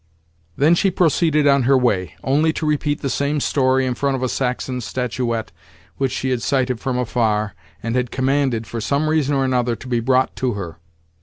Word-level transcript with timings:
Then 0.57 0.73
she 0.73 0.89
proceeded 0.89 1.45
on 1.45 1.61
her 1.61 1.77
way—only 1.77 2.51
to 2.53 2.65
repeat 2.65 3.01
the 3.01 3.07
same 3.09 3.39
story 3.39 3.85
in 3.85 3.93
front 3.93 4.15
of 4.15 4.23
a 4.23 4.29
Saxon 4.29 4.81
statuette 4.81 5.51
which 5.97 6.11
she 6.11 6.31
had 6.31 6.41
sighted 6.41 6.79
from 6.79 6.97
afar, 6.97 7.53
and 7.83 7.95
had 7.95 8.09
commanded, 8.09 8.65
for 8.65 8.81
some 8.81 9.07
reason 9.09 9.35
or 9.35 9.45
another, 9.45 9.75
to 9.75 9.87
be 9.87 9.99
brought 9.99 10.35
to 10.37 10.53
her. 10.53 10.79